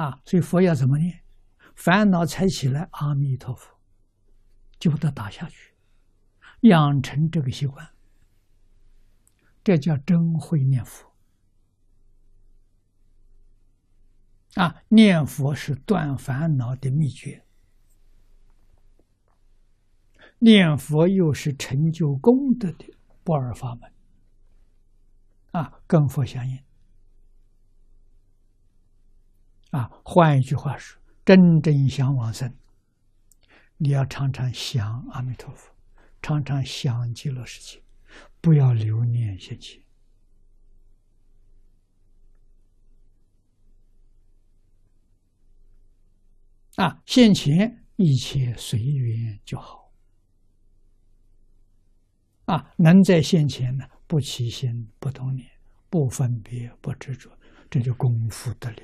[0.00, 1.20] 啊，所以佛要怎么念？
[1.76, 3.78] 烦恼才起来，阿弥陀佛，
[4.78, 5.74] 就把它打下去，
[6.60, 7.86] 养成这个习惯，
[9.62, 11.12] 这叫真会念佛。
[14.54, 17.44] 啊，念佛是断烦恼的秘诀，
[20.38, 22.90] 念佛又是成就功德的
[23.22, 23.92] 不二法门。
[25.50, 26.58] 啊，跟佛相应。
[29.70, 32.52] 啊，换一句话说，真正想往生，
[33.76, 35.72] 你要常常想阿弥陀佛，
[36.20, 37.82] 常常想极乐世界，
[38.40, 39.80] 不要留念现前。
[46.76, 49.92] 啊，现前一切随缘就好。
[52.46, 55.48] 啊，能在现前呢，不起心，不动念，
[55.88, 57.30] 不分别，不执着，
[57.70, 58.82] 这就功夫得力。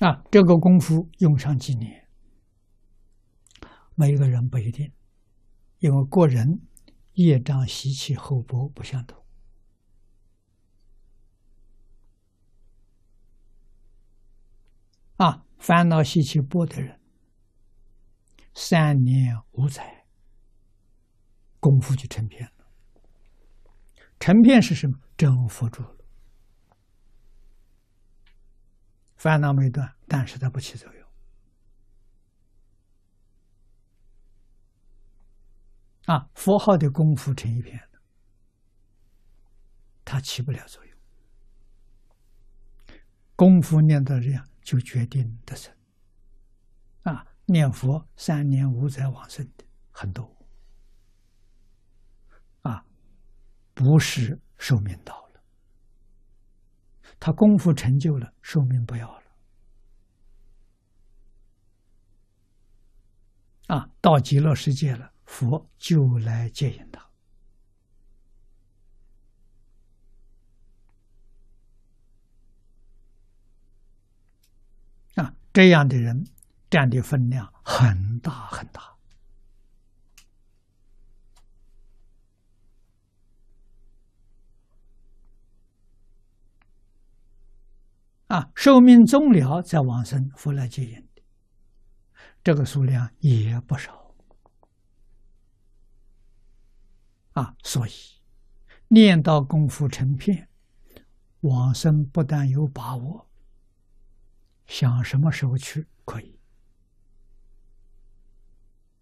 [0.00, 2.08] 啊，这个功夫用上几年，
[3.94, 4.92] 每一个人不一定，
[5.78, 6.60] 因为个人
[7.12, 9.24] 业障习气厚薄不相同。
[15.16, 17.00] 啊，烦恼习气薄的人，
[18.52, 20.06] 三年五载，
[21.60, 22.66] 功夫就成片了。
[24.18, 24.98] 成片是什么？
[25.16, 26.03] 真佛住了。
[29.24, 31.08] 烦恼没断，但是它不起作用。
[36.04, 38.02] 啊，佛号的功夫成一片了，
[40.04, 40.94] 它起不了作用。
[43.34, 45.74] 功夫念到这样，就决定得生。
[47.04, 50.36] 啊，念佛三年五载往生的很多。
[52.60, 52.84] 啊，
[53.72, 55.23] 不是寿命到。
[57.24, 59.24] 他功夫成就了，寿命不要了。
[63.68, 67.00] 啊，到极乐世界了，佛就来接引他。
[75.22, 76.26] 啊，这样的人
[76.68, 78.93] 占的分量很大很大。
[88.34, 91.22] 啊，寿命终了再往生，佛来接引的，
[92.42, 94.12] 这个数量也不少。
[97.34, 97.92] 啊，所以
[98.88, 100.48] 念到功夫成片，
[101.42, 103.30] 往生不但有把握，
[104.66, 106.36] 想什么时候去可以。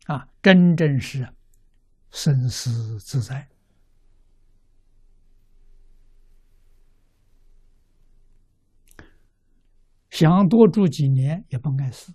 [0.04, 1.26] 啊，真正是
[2.10, 3.48] 生死自在。
[10.12, 12.12] 想多住几年也不碍事。